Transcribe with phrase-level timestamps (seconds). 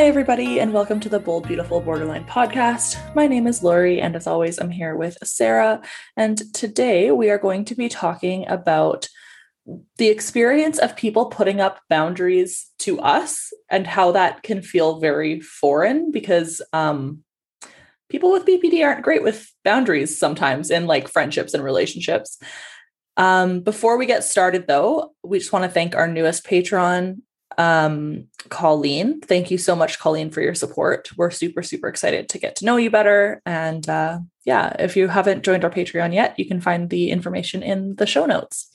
[0.00, 3.14] Hi, everybody, and welcome to the Bold, Beautiful Borderline podcast.
[3.14, 5.82] My name is Laurie, and as always, I'm here with Sara.
[6.16, 9.10] And today we are going to be talking about
[9.98, 15.40] the experience of people putting up boundaries to us and how that can feel very
[15.40, 17.22] foreign because um,
[18.08, 22.38] people with BPD aren't great with boundaries sometimes in like friendships and relationships.
[23.18, 27.20] Um, before we get started, though, we just want to thank our newest patron,
[27.58, 29.20] um, Colleen.
[29.20, 31.10] Thank you so much, Colleen, for your support.
[31.16, 33.42] We're super, super excited to get to know you better.
[33.44, 37.62] And uh, yeah, if you haven't joined our Patreon yet, you can find the information
[37.62, 38.70] in the show notes.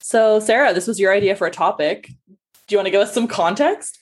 [0.00, 2.08] So, Sara, this was your idea for a topic.
[2.28, 3.98] Do you want to give us some context?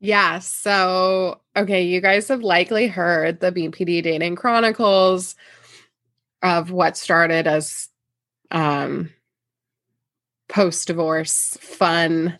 [0.00, 0.38] Yeah.
[0.38, 5.34] So, okay, you guys have likely heard the BPD Dating Chronicles
[6.42, 7.88] of what started as
[8.50, 9.10] um,
[10.48, 12.38] post divorce fun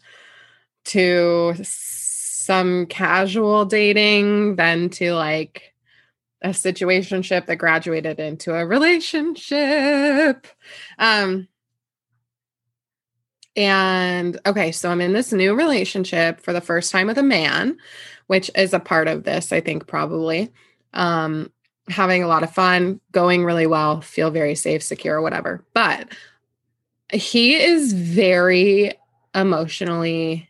[0.87, 5.75] to some casual dating, then to like
[6.43, 10.47] a situationship that graduated into a relationship.
[10.99, 11.49] Um,
[13.57, 17.77] and okay, so I'm in this new relationship for the first time with a man,
[18.29, 20.53] which is a part of this, I think, probably.
[20.95, 21.51] Um,
[21.89, 25.65] having a lot of fun, going really well, feel very safe, secure, whatever.
[25.75, 26.09] But
[27.13, 28.93] he is very
[29.35, 30.49] emotionally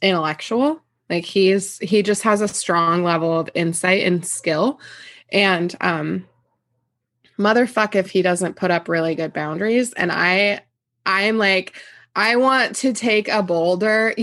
[0.00, 0.80] intellectual.
[1.08, 4.80] Like he's he just has a strong level of insight and skill.
[5.30, 6.26] And um
[7.38, 9.92] motherfuck if he doesn't put up really good boundaries.
[9.94, 10.60] And I
[11.04, 11.74] I'm like,
[12.14, 14.14] I want to take a boulder.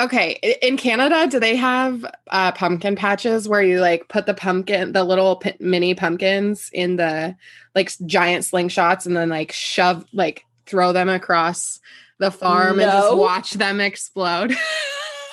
[0.00, 4.92] Okay, in Canada, do they have uh, pumpkin patches where you like put the pumpkin,
[4.92, 7.36] the little p- mini pumpkins in the
[7.74, 11.78] like giant slingshots, and then like shove, like throw them across
[12.18, 12.82] the farm no.
[12.82, 14.56] and just watch them explode?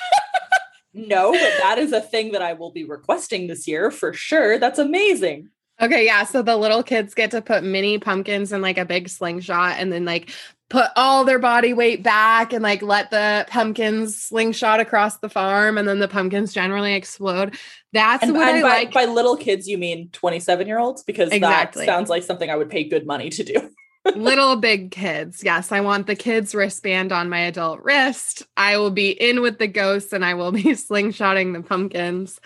[0.93, 4.59] no, but that is a thing that I will be requesting this year for sure.
[4.59, 5.49] That's amazing.
[5.81, 6.23] Okay, yeah.
[6.25, 9.91] So the little kids get to put mini pumpkins in like a big slingshot and
[9.91, 10.31] then like
[10.69, 15.77] put all their body weight back and like let the pumpkins slingshot across the farm
[15.77, 17.57] and then the pumpkins generally explode.
[17.93, 18.93] That's and, what and I by, like.
[18.93, 21.03] By little kids, you mean 27 year olds?
[21.03, 21.85] Because exactly.
[21.85, 23.69] that sounds like something I would pay good money to do.
[24.15, 25.43] little big kids.
[25.43, 28.43] Yes, I want the kids wristband on my adult wrist.
[28.55, 32.39] I will be in with the ghosts and I will be slingshotting the pumpkins.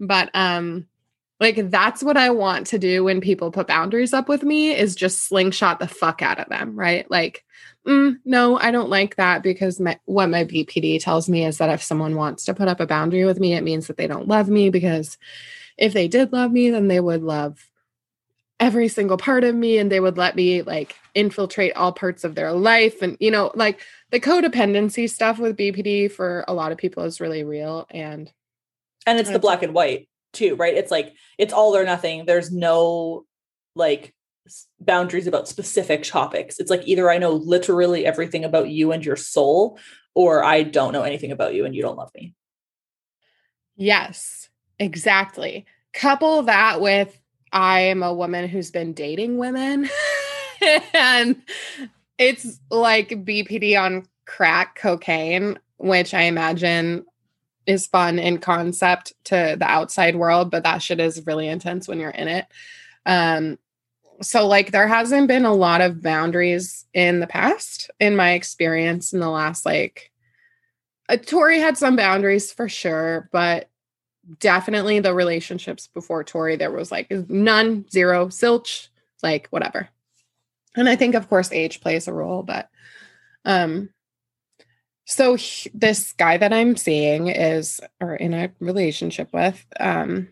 [0.00, 0.86] But um
[1.40, 4.96] like that's what I want to do when people put boundaries up with me is
[4.96, 7.08] just slingshot the fuck out of them, right?
[7.10, 7.44] Like,
[7.86, 11.70] mm, no, I don't like that because my, what my BPD tells me is that
[11.70, 14.26] if someone wants to put up a boundary with me, it means that they don't
[14.26, 15.16] love me because
[15.76, 17.70] if they did love me, then they would love
[18.60, 22.34] every single part of me and they would let me like infiltrate all parts of
[22.34, 26.78] their life and you know like the codependency stuff with BPD for a lot of
[26.78, 28.32] people is really real and
[29.06, 30.74] and it's the black and white too, right?
[30.74, 32.26] It's like it's all or nothing.
[32.26, 33.24] There's no
[33.74, 34.14] like
[34.80, 36.58] boundaries about specific topics.
[36.58, 39.78] It's like either I know literally everything about you and your soul,
[40.14, 42.34] or I don't know anything about you and you don't love me.
[43.76, 45.66] Yes, exactly.
[45.92, 47.18] Couple that with
[47.52, 49.88] I am a woman who's been dating women,
[50.94, 51.40] and
[52.18, 57.06] it's like BPD on crack cocaine, which I imagine
[57.68, 62.00] is fun in concept to the outside world, but that shit is really intense when
[62.00, 62.46] you're in it.
[63.04, 63.58] Um,
[64.22, 69.12] so like there hasn't been a lot of boundaries in the past in my experience
[69.12, 70.10] in the last like
[71.10, 73.70] uh, Tori had some boundaries for sure, but
[74.40, 78.88] definitely the relationships before Tori there was like none, zero, silch,
[79.22, 79.88] like whatever.
[80.74, 82.70] And I think of course age plays a role, but
[83.44, 83.90] um
[85.10, 90.28] so he, this guy that I'm seeing is or in a relationship with um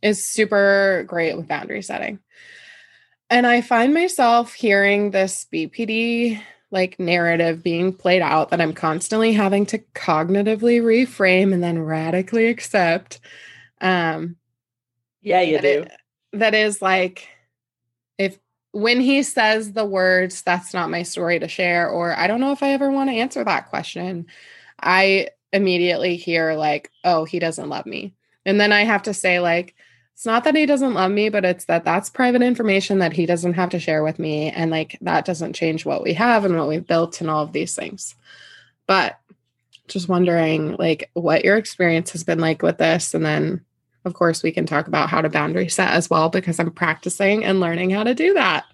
[0.00, 2.18] is super great with boundary setting.
[3.28, 6.40] And I find myself hearing this BPD
[6.70, 12.46] like narrative being played out that I'm constantly having to cognitively reframe and then radically
[12.46, 13.20] accept.
[13.82, 14.36] Um
[15.20, 15.82] yeah, you that do.
[15.82, 15.92] It,
[16.32, 17.28] that is like
[18.16, 18.38] if
[18.78, 22.52] when he says the words, that's not my story to share, or I don't know
[22.52, 24.26] if I ever want to answer that question,
[24.80, 28.14] I immediately hear, like, oh, he doesn't love me.
[28.46, 29.74] And then I have to say, like,
[30.14, 33.26] it's not that he doesn't love me, but it's that that's private information that he
[33.26, 34.50] doesn't have to share with me.
[34.50, 37.52] And like, that doesn't change what we have and what we've built and all of
[37.52, 38.14] these things.
[38.86, 39.18] But
[39.86, 43.14] just wondering, like, what your experience has been like with this.
[43.14, 43.64] And then
[44.04, 47.44] of course, we can talk about how to boundary set as well because I'm practicing
[47.44, 48.64] and learning how to do that.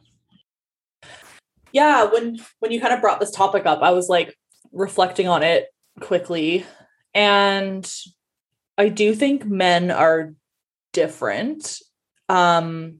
[1.72, 4.36] Yeah, when when you kind of brought this topic up, I was like
[4.72, 5.66] reflecting on it
[6.00, 6.64] quickly
[7.14, 7.90] and
[8.76, 10.34] I do think men are
[10.92, 11.78] different.
[12.28, 12.98] Um,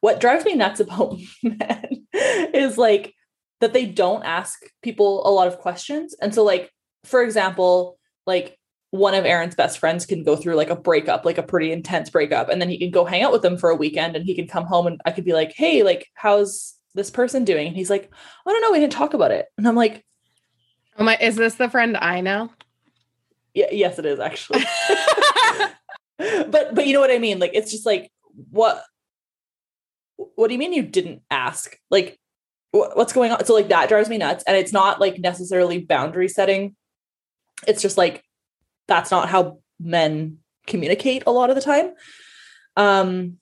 [0.00, 3.14] what drives me nuts about men is like
[3.60, 6.14] that they don't ask people a lot of questions.
[6.20, 6.70] And so, like,
[7.04, 8.58] for example, like
[8.92, 12.08] one of Aaron's best friends can go through like a breakup, like a pretty intense
[12.08, 14.34] breakup, and then he can go hang out with them for a weekend and he
[14.34, 17.66] can come home and I could be like, hey, like, how's this person doing?
[17.66, 18.10] And he's like,
[18.46, 19.46] I don't know, we didn't talk about it.
[19.58, 20.04] And I'm like,
[20.98, 22.50] Oh my, is this the friend I know?
[23.54, 24.64] Yeah, yes, it is actually.
[26.18, 27.38] but but you know what I mean?
[27.38, 28.10] Like it's just like
[28.50, 28.82] what
[30.16, 31.76] what do you mean you didn't ask?
[31.90, 32.18] Like
[32.72, 33.44] wh- what's going on?
[33.44, 34.44] So like that drives me nuts.
[34.46, 36.76] And it's not like necessarily boundary setting.
[37.66, 38.22] It's just like
[38.88, 41.92] that's not how men communicate a lot of the time.
[42.76, 43.38] Um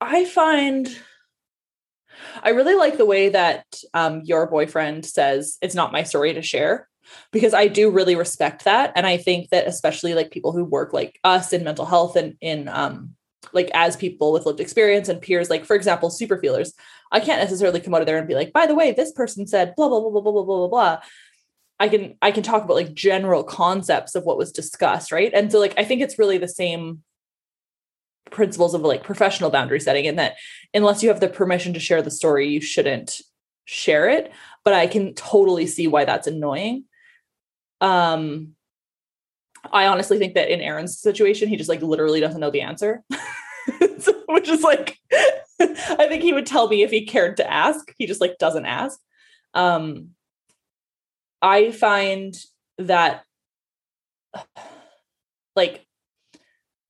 [0.00, 0.88] I find
[2.42, 3.64] I really like the way that
[3.94, 6.88] um, your boyfriend says it's not my story to share
[7.30, 8.92] because I do really respect that.
[8.96, 12.36] And I think that especially like people who work like us in mental health and
[12.40, 13.14] in um,
[13.52, 16.72] like as people with lived experience and peers, like for example, super feelers,
[17.10, 19.46] I can't necessarily come out of there and be like, by the way, this person
[19.46, 21.00] said blah blah blah blah blah blah blah blah.
[21.82, 25.32] I can I can talk about like general concepts of what was discussed, right?
[25.34, 27.02] And so like I think it's really the same
[28.30, 30.36] principles of like professional boundary setting in that
[30.72, 33.20] unless you have the permission to share the story you shouldn't
[33.64, 34.30] share it.
[34.64, 36.84] But i can totally see why that's annoying.
[37.80, 38.54] Um
[39.72, 43.02] i honestly think that in aaron's situation he just like literally doesn't know the answer.
[43.98, 44.98] So, which is like
[45.60, 47.92] i think he would tell me if he cared to ask.
[47.98, 48.98] He just like doesn't ask.
[49.54, 50.14] Um
[51.42, 52.34] i find
[52.78, 53.24] that
[55.54, 55.84] like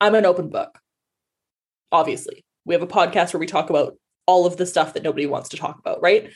[0.01, 0.79] i'm an open book
[1.93, 2.45] obviously.
[2.65, 3.97] We have a podcast where we talk about
[4.27, 6.31] all of the stuff that nobody wants to talk about, right?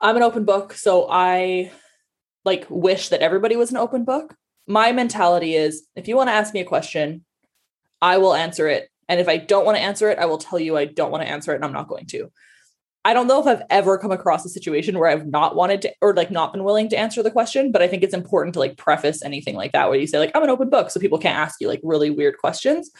[0.00, 1.70] I'm an open book, so I
[2.44, 4.34] like wish that everybody was an open book.
[4.66, 7.24] My mentality is if you want to ask me a question,
[8.02, 8.88] I will answer it.
[9.08, 11.22] And if I don't want to answer it, I will tell you I don't want
[11.22, 12.30] to answer it and I'm not going to.
[13.04, 15.92] I don't know if I've ever come across a situation where I've not wanted to
[16.00, 18.60] or like not been willing to answer the question, but I think it's important to
[18.60, 21.18] like preface anything like that where you say like I'm an open book so people
[21.18, 22.90] can't ask you like really weird questions.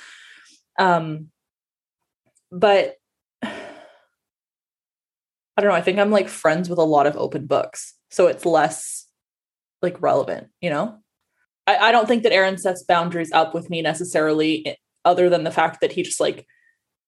[0.78, 1.30] Um,
[2.52, 2.96] but
[3.42, 3.52] I
[5.60, 5.76] don't know.
[5.76, 7.94] I think I'm like friends with a lot of open books.
[8.10, 9.06] So it's less
[9.82, 10.98] like relevant, you know?
[11.66, 15.50] I, I don't think that Aaron sets boundaries up with me necessarily, other than the
[15.50, 16.46] fact that he just like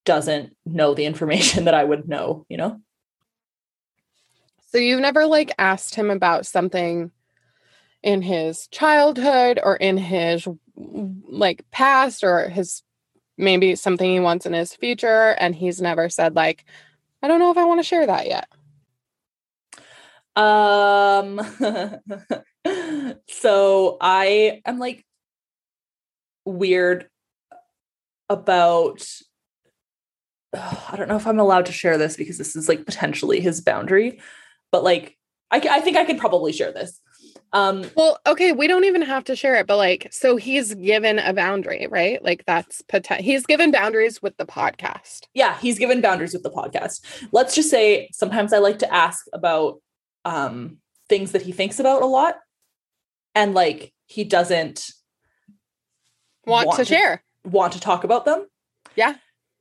[0.05, 2.79] doesn't know the information that I would know, you know?
[4.67, 7.11] So you've never like asked him about something
[8.03, 12.83] in his childhood or in his like past or his
[13.37, 16.65] maybe something he wants in his future and he's never said like
[17.21, 18.47] i don't know if i want to share that yet.
[20.35, 21.41] Um
[23.27, 25.05] so i am like
[26.45, 27.09] weird
[28.29, 29.07] about
[30.53, 33.61] i don't know if i'm allowed to share this because this is like potentially his
[33.61, 34.19] boundary
[34.71, 35.17] but like
[35.51, 36.99] I, I think i could probably share this
[37.53, 41.19] um, well, okay, we don't even have to share it, but like, so he's given
[41.19, 42.23] a boundary, right?
[42.23, 43.23] Like, that's potential.
[43.23, 45.27] He's given boundaries with the podcast.
[45.33, 47.01] Yeah, he's given boundaries with the podcast.
[47.31, 49.81] Let's just say sometimes I like to ask about
[50.25, 52.35] um, things that he thinks about a lot,
[53.33, 54.91] and like he doesn't
[56.45, 58.45] want, want to, to share, want to talk about them.
[58.95, 59.15] Yeah.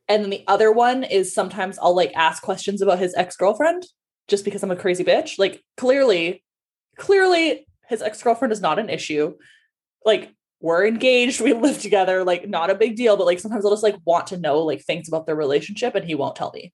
[0.08, 3.86] And then the other one is sometimes I'll like ask questions about his ex girlfriend
[4.28, 5.38] just because I'm a crazy bitch.
[5.38, 6.44] Like, clearly,
[6.96, 9.34] clearly his ex-girlfriend is not an issue
[10.04, 13.70] like we're engaged we live together like not a big deal but like sometimes i'll
[13.70, 16.72] just like want to know like things about their relationship and he won't tell me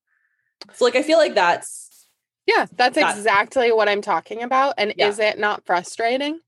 [0.73, 2.07] so like i feel like that's
[2.47, 5.09] yeah that's that, exactly what i'm talking about and yeah.
[5.09, 6.39] is it not frustrating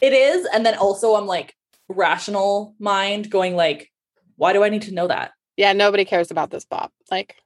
[0.00, 1.54] it is and then also i'm like
[1.88, 3.90] rational mind going like
[4.36, 7.36] why do i need to know that yeah nobody cares about this bob like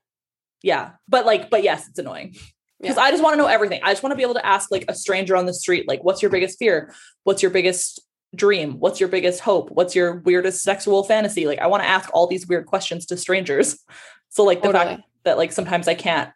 [0.63, 2.35] yeah but like but yes it's annoying
[2.83, 3.03] because yeah.
[3.03, 3.79] I just want to know everything.
[3.81, 6.03] I just want to be able to ask like a stranger on the street, like,
[6.03, 6.93] what's your biggest fear?
[7.23, 8.01] What's your biggest
[8.35, 8.73] dream?
[8.73, 9.71] What's your biggest hope?
[9.71, 11.47] What's your weirdest sexual fantasy?
[11.47, 13.79] Like, I want to ask all these weird questions to strangers.
[14.35, 14.95] So, like, the totally.
[14.95, 16.31] fact that like sometimes I can't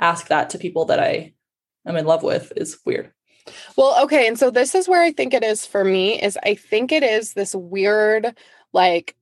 [0.00, 1.32] ask that to people that I
[1.86, 3.12] am in love with is weird.
[3.76, 4.26] Well, okay.
[4.26, 7.04] And so this is where I think it is for me is I think it
[7.04, 8.36] is this weird,
[8.72, 9.14] like,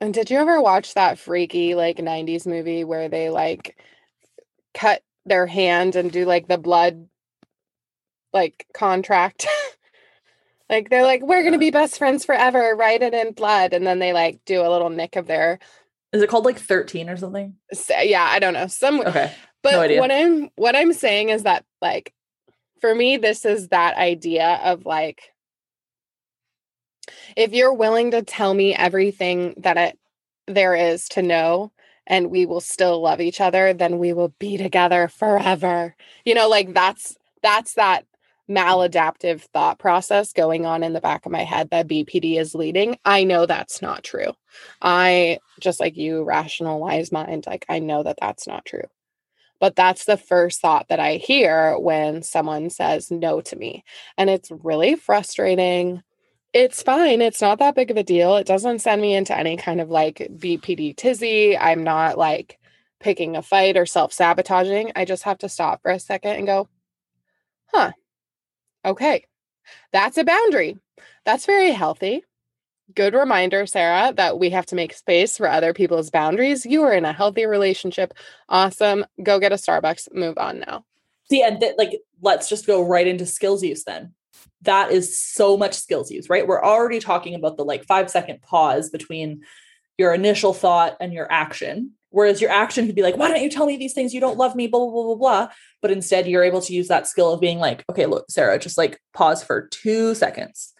[0.00, 3.76] And did you ever watch that freaky like 90s movie where they like
[4.74, 7.08] cut their hand and do like the blood
[8.32, 9.46] like contract?
[10.70, 13.72] like they're oh like, we're gonna be best friends forever, write it in blood.
[13.72, 15.58] And then they like do a little nick of their
[16.12, 17.54] is it called like 13 or something?
[18.02, 18.66] Yeah, I don't know.
[18.66, 19.32] Some okay.
[19.62, 22.14] But no what I'm what I'm saying is that like
[22.80, 25.32] for me, this is that idea of like
[27.36, 29.98] if you're willing to tell me everything that it
[30.46, 31.72] there is to know
[32.06, 35.94] and we will still love each other, then we will be together forever.
[36.24, 38.04] You know, like that's that's that
[38.48, 42.98] maladaptive thought process going on in the back of my head that BPD is leading.
[43.04, 44.32] I know that's not true.
[44.80, 48.84] I just like you rationalize mind like I know that that's not true.
[49.60, 53.84] But that's the first thought that I hear when someone says no to me.
[54.16, 56.02] And it's really frustrating.
[56.52, 57.20] It's fine.
[57.20, 58.36] It's not that big of a deal.
[58.36, 61.56] It doesn't send me into any kind of like BPD tizzy.
[61.56, 62.58] I'm not like
[63.00, 64.92] picking a fight or self sabotaging.
[64.96, 66.68] I just have to stop for a second and go,
[67.66, 67.92] huh,
[68.84, 69.26] okay,
[69.92, 70.78] that's a boundary.
[71.24, 72.24] That's very healthy.
[72.94, 76.64] Good reminder, Sara, that we have to make space for other people's boundaries.
[76.64, 78.14] You are in a healthy relationship.
[78.48, 79.04] Awesome.
[79.22, 80.14] Go get a Starbucks.
[80.14, 80.86] Move on now.
[81.28, 84.14] See, and th- like, let's just go right into skills use then.
[84.62, 86.46] That is so much skills use, right?
[86.46, 89.42] We're already talking about the like five second pause between
[89.96, 91.92] your initial thought and your action.
[92.10, 94.14] Whereas your action could be like, why don't you tell me these things?
[94.14, 95.48] You don't love me, blah, blah, blah, blah, blah.
[95.82, 98.78] But instead, you're able to use that skill of being like, okay, look, Sara, just
[98.78, 100.72] like pause for two seconds.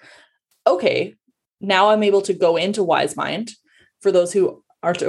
[0.66, 1.16] Okay,
[1.60, 3.52] now I'm able to go into Wise Mind.
[4.00, 5.02] For those who aren't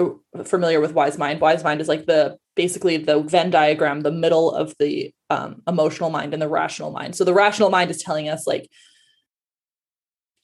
[0.45, 4.51] familiar with Wise Mind, Wise Mind is like the basically the Venn diagram, the middle
[4.51, 7.15] of the um, emotional mind and the rational mind.
[7.15, 8.69] So the rational mind is telling us, like,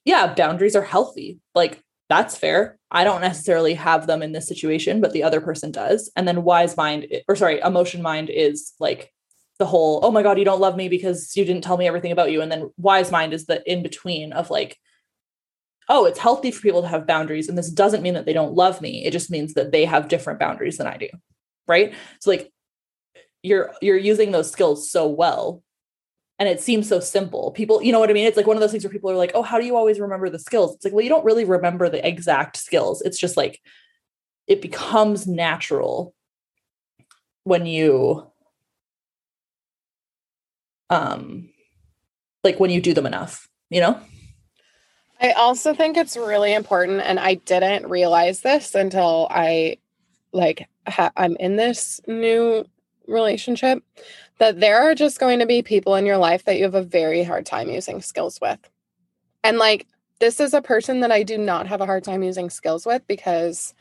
[0.05, 1.39] yeah, boundaries are healthy.
[1.55, 2.77] Like, that's fair.
[2.91, 6.11] I don't necessarily have them in this situation, but the other person does.
[6.15, 9.11] And then wise mind, or sorry, emotion mind is like
[9.57, 12.11] the whole, oh my God, you don't love me because you didn't tell me everything
[12.11, 12.41] about you.
[12.41, 14.77] And then wise mind is the in between of like,
[15.89, 17.47] oh, it's healthy for people to have boundaries.
[17.47, 19.05] And this doesn't mean that they don't love me.
[19.05, 21.09] It just means that they have different boundaries than I do.
[21.67, 21.93] Right.
[22.19, 22.51] So like
[23.43, 25.63] you're you're using those skills so well
[26.37, 27.51] and it seems so simple.
[27.51, 28.27] People, you know what I mean?
[28.27, 29.99] It's like one of those things where people are like, "Oh, how do you always
[29.99, 33.01] remember the skills?" It's like, well, you don't really remember the exact skills.
[33.01, 33.61] It's just like
[34.47, 36.13] it becomes natural
[37.45, 38.27] when you
[40.89, 41.49] um
[42.43, 43.99] like when you do them enough, you know?
[45.21, 49.77] I also think it's really important and I didn't realize this until I
[50.33, 52.65] like ha- I'm in this new
[53.07, 53.83] relationship
[54.39, 56.81] that there are just going to be people in your life that you have a
[56.81, 58.59] very hard time using skills with.
[59.43, 59.87] And like,
[60.19, 63.05] this is a person that I do not have a hard time using skills with
[63.07, 63.73] because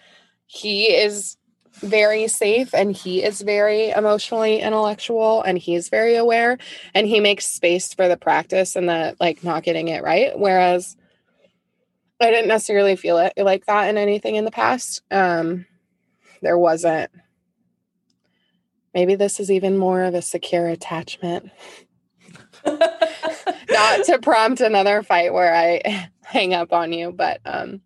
[0.47, 1.37] he is
[1.81, 6.59] very safe and he is very emotionally intellectual and he's very aware
[6.95, 10.39] and he makes space for the practice and the like not getting it right.
[10.39, 10.97] Whereas
[12.21, 15.03] I didn't necessarily feel it like that in anything in the past.
[15.11, 15.67] Um,
[16.41, 17.11] there wasn't
[18.95, 21.51] Maybe this is even more of a secure attachment.
[22.67, 27.83] Not to prompt another fight where I hang up on you, but um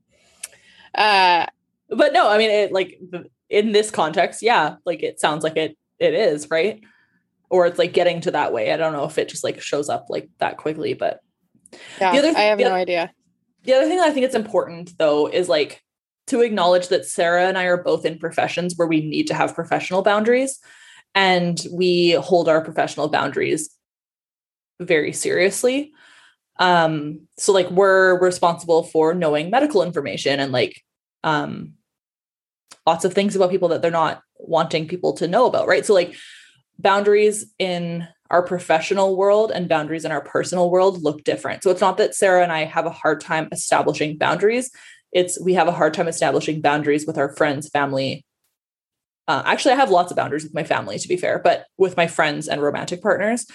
[0.94, 1.46] uh
[1.88, 3.00] but no, I mean it like
[3.48, 6.82] in this context, yeah, like it sounds like it it is, right?
[7.48, 8.70] Or it's like getting to that way.
[8.70, 11.20] I don't know if it just like shows up like that quickly, but
[11.98, 13.10] yeah, the other th- I have no idea.
[13.68, 15.82] The other thing I think it's important though is like
[16.28, 19.54] to acknowledge that Sara and I are both in professions where we need to have
[19.54, 20.58] professional boundaries
[21.14, 23.68] and we hold our professional boundaries
[24.80, 25.92] very seriously.
[26.58, 30.82] Um so like we're responsible for knowing medical information and like
[31.22, 31.74] um
[32.86, 35.84] lots of things about people that they're not wanting people to know about right?
[35.84, 36.16] So like
[36.78, 41.80] boundaries in our professional world and boundaries in our personal world look different so it's
[41.80, 44.70] not that sara and i have a hard time establishing boundaries
[45.12, 48.24] it's we have a hard time establishing boundaries with our friends family
[49.28, 51.98] uh, actually, I have lots of boundaries with my family, to be fair, but with
[51.98, 53.46] my friends and romantic partners,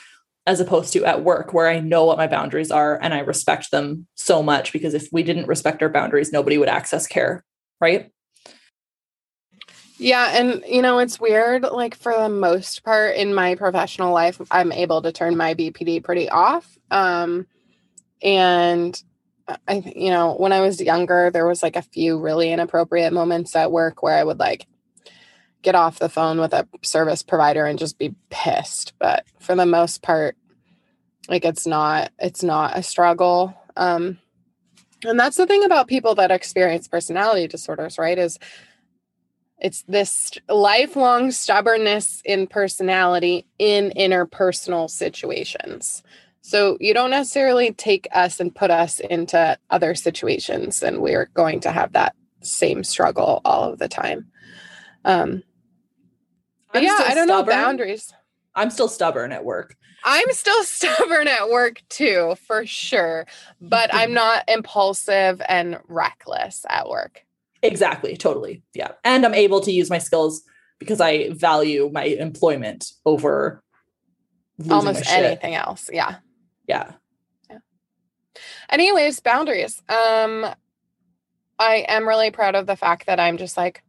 [0.46, 3.72] as opposed to at work, where I know what my boundaries are and I respect
[3.72, 4.72] them so much.
[4.72, 7.44] Because if we didn't respect our boundaries, nobody would access care,
[7.82, 8.12] right?
[10.04, 10.38] Yeah.
[10.38, 11.64] And, you know, it's weird.
[11.64, 16.04] Like, for the most part in my professional life, I'm able to turn my BPD
[16.04, 16.78] pretty off.
[16.92, 17.48] Um,
[18.22, 19.02] and
[19.66, 23.56] I, you know, when I was younger, there was like a few really inappropriate moments
[23.56, 24.68] at work where I would like
[25.62, 29.66] get off the phone with a service provider and just be pissed but for the
[29.66, 30.36] most part
[31.30, 34.20] like it's not it's not a struggle um
[35.06, 38.38] and that's the thing about people that experience personality disorders right is
[39.60, 46.04] it's this lifelong stubbornness in personality in interpersonal situations
[46.42, 51.60] so you don't necessarily take us and put us into other situations and we're going
[51.60, 54.28] to have that same struggle all of the time
[55.06, 55.44] um
[56.82, 58.14] yeah, I don't know boundaries.
[58.56, 59.76] I'm still stubborn at work.
[60.04, 63.26] I'm still stubborn at work too, for sure.
[63.62, 67.26] But I'm not impulsive and reckless at work.
[67.64, 68.62] Exactly, totally.
[68.74, 68.92] Yeah.
[69.04, 70.44] And I'm able to use my skills
[70.80, 73.64] because I value my employment over
[74.70, 75.90] Almost anything else.
[75.92, 76.18] Yeah.
[76.68, 76.92] Yeah.
[78.70, 79.82] Anyways, boundaries.
[79.90, 80.46] Um
[81.58, 83.84] I am really proud of the fact that I'm just like,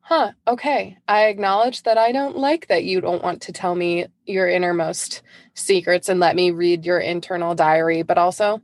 [0.00, 0.96] huh, okay.
[1.08, 5.22] I acknowledge that I don't like that you don't want to tell me your innermost
[5.54, 8.62] secrets and let me read your internal diary, but also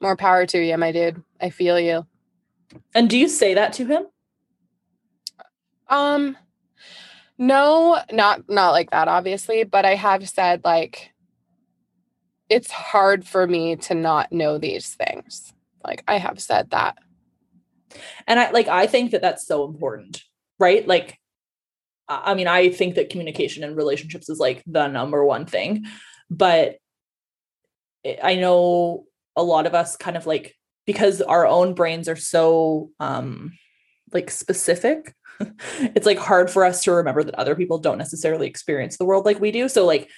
[0.00, 1.22] more power to you, my dude.
[1.40, 2.06] I feel you.
[2.94, 4.06] And do you say that to him?
[5.88, 6.36] Um
[7.38, 11.12] no, not not like that obviously, but I have said like
[12.48, 15.52] it's hard for me to not know these things.
[15.84, 16.96] Like I have said that.
[18.26, 20.22] And I like I think that that's so important,
[20.58, 20.86] right?
[20.86, 21.18] Like
[22.08, 25.86] I mean, I think that communication and relationships is like the number one thing,
[26.30, 26.76] but
[28.22, 30.54] I know a lot of us kind of like
[30.86, 33.52] because our own brains are so um
[34.12, 35.14] like specific.
[35.80, 39.26] it's like hard for us to remember that other people don't necessarily experience the world
[39.26, 39.68] like we do.
[39.68, 40.08] So like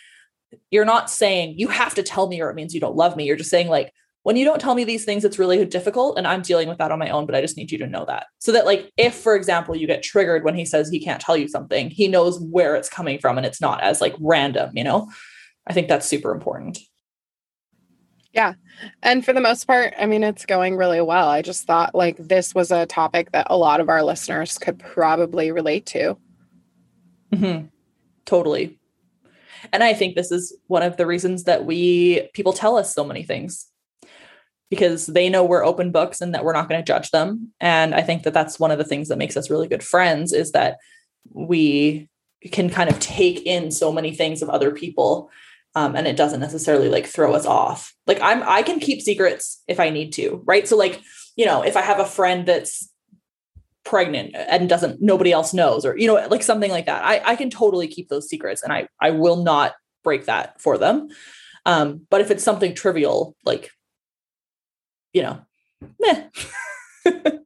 [0.70, 3.24] you're not saying you have to tell me or it means you don't love me.
[3.24, 3.92] You're just saying like
[4.28, 6.18] when you don't tell me these things, it's really difficult.
[6.18, 8.04] And I'm dealing with that on my own, but I just need you to know
[8.06, 8.26] that.
[8.40, 11.34] So that, like, if, for example, you get triggered when he says he can't tell
[11.34, 14.84] you something, he knows where it's coming from and it's not as like random, you
[14.84, 15.10] know?
[15.66, 16.78] I think that's super important.
[19.02, 21.28] And for the most part, I mean, it's going really well.
[21.28, 24.78] I just thought like this was a topic that a lot of our listeners could
[24.78, 26.16] probably relate to.
[27.34, 27.66] hmm
[28.24, 28.78] Totally.
[29.72, 33.04] And I think this is one of the reasons that we people tell us so
[33.04, 33.66] many things
[34.70, 37.52] because they know we're open books and that we're not going to judge them.
[37.58, 40.34] And I think that that's one of the things that makes us really good friends
[40.34, 40.76] is that
[41.32, 42.10] we
[42.52, 45.30] can kind of take in so many things of other people
[45.78, 47.94] um, and it doesn't necessarily like throw us off.
[48.06, 50.66] Like I'm I can keep secrets if I need to, right?
[50.66, 51.00] So like,
[51.36, 52.90] you know, if I have a friend that's
[53.84, 57.34] pregnant and doesn't nobody else knows or you know like something like that i i
[57.34, 59.72] can totally keep those secrets and i i will not
[60.04, 61.08] break that for them
[61.64, 63.70] um but if it's something trivial like
[65.14, 65.40] you know
[65.98, 66.28] meh.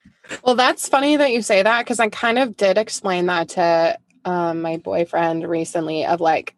[0.44, 3.98] Well, that's funny that you say that because I kind of did explain that to
[4.24, 6.54] um, my boyfriend recently of like,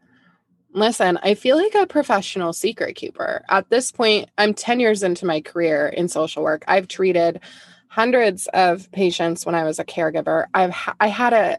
[0.75, 3.43] listen, I feel like a professional secret keeper.
[3.49, 6.65] At this point, I'm 10 years into my career in social work.
[6.69, 7.41] I've treated
[7.89, 10.47] hundreds of patients when I was a caregiver.
[10.53, 11.59] I've I had a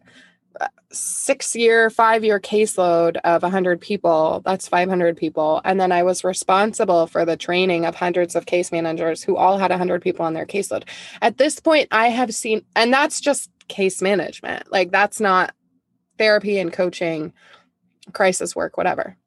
[0.92, 4.42] six year, five year caseload of 100 people.
[4.46, 5.62] That's 500 people.
[5.66, 9.58] And then I was responsible for the training of hundreds of case managers who all
[9.58, 10.84] had 100 people on their caseload.
[11.22, 14.72] At this point, I have seen, and that's just case management.
[14.72, 15.54] Like, that's not
[16.18, 17.34] therapy and coaching,
[18.14, 19.18] crisis work, whatever.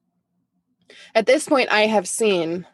[1.15, 2.67] At this point, I have seen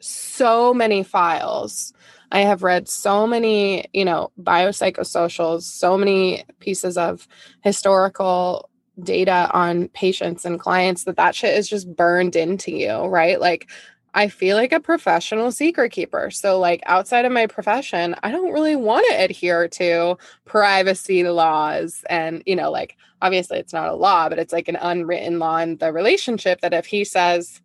[0.00, 1.92] so many files.
[2.30, 7.28] I have read so many, you know, biopsychosocials, so many pieces of
[7.62, 8.68] historical
[9.02, 13.40] data on patients and clients that that shit is just burned into you, right?
[13.40, 13.68] Like,
[14.14, 16.30] I feel like a professional secret keeper.
[16.30, 22.04] So, like, outside of my profession, I don't really want to adhere to privacy laws.
[22.08, 25.58] And, you know, like, obviously it's not a law, but it's like an unwritten law
[25.58, 27.60] in the relationship that if he says,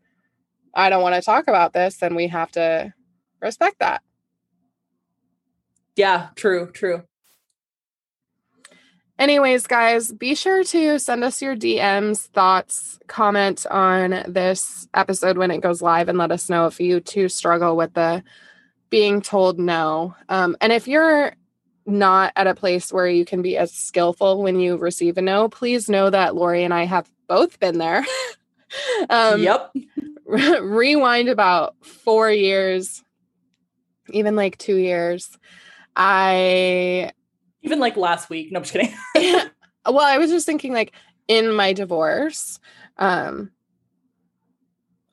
[0.76, 2.94] I don't want to talk about this, then we have to
[3.42, 4.02] respect that.
[5.96, 7.04] yeah true true
[9.20, 15.52] Anyways, guys, be sure to send us your DMs, thoughts, comment on this episode when
[15.52, 18.24] it goes live, and let us know if you too struggle with the
[18.90, 20.16] being told no.
[20.30, 21.34] Um, and if you're
[21.86, 25.50] not at a place where you can be as skillful when you receive a no,
[25.50, 28.06] please know that Laurie and I have both been there.
[29.10, 29.74] um, yep
[30.62, 33.04] rewind about four years,
[34.10, 35.38] even like two years.
[35.96, 37.12] I
[37.62, 39.50] even like last week no i'm just kidding
[39.86, 40.94] well, I was just thinking like
[41.28, 42.60] in my divorce,
[42.98, 43.52] um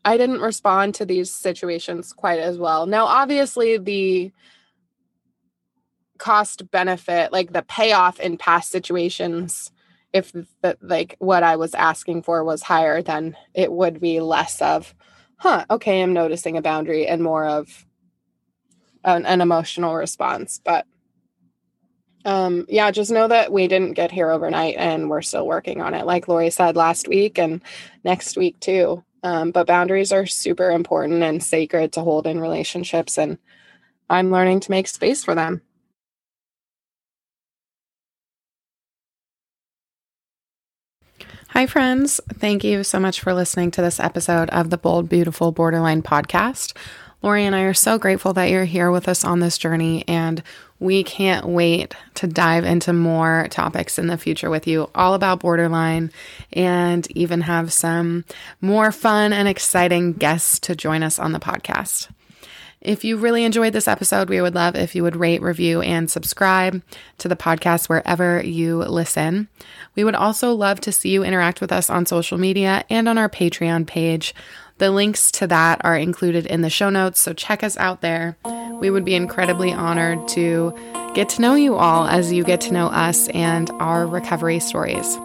[0.05, 2.87] I didn't respond to these situations quite as well.
[2.87, 4.31] Now, obviously the
[6.19, 9.73] cost benefit, like the payoff in past situations,
[10.13, 14.63] if the, like what I was asking for was higher, then it would be less
[14.63, 14.95] of,
[15.39, 17.85] huh, okay, I'm noticing a boundary and more of
[19.03, 20.61] an, an emotional response.
[20.65, 20.87] But
[22.27, 25.95] um, yeah, just know that we didn't get here overnight and we're still working on
[25.95, 27.63] it, like Laurie said last week and
[28.05, 29.05] next week too.
[29.23, 33.39] Um, but boundaries are super important and sacred to hold in relationships, and
[34.11, 35.63] I'm learning to make space for them.
[41.51, 42.21] Hi, friends.
[42.35, 46.77] Thank you so much for listening to this episode of the Bold, Beautiful Borderline podcast.
[47.27, 50.45] Laurie and I are so grateful that you're here with us on this journey, and
[50.79, 55.41] we can't wait to dive into more topics in the future with you, all about
[55.41, 56.13] borderline,
[56.53, 58.25] and even have some
[58.61, 62.11] more fun and exciting guests to join us on the podcast.
[62.81, 66.09] If you really enjoyed this episode, we would love if you would rate, review, and
[66.09, 66.81] subscribe
[67.19, 69.49] to the podcast wherever you listen.
[69.97, 73.19] We would also love to see you interact with us on social media and on
[73.19, 74.33] our Patreon page.
[74.79, 78.37] The links to that are included in the show notes, so check us out there.
[78.81, 80.75] We would be incredibly honored to
[81.15, 85.17] get to know you all as you get to know us and our recovery stories.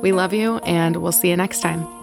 [0.00, 1.93] We love you, and we'll see you next time.